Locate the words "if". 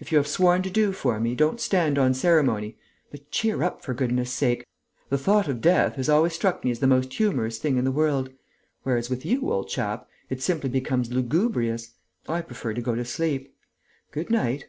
0.00-0.10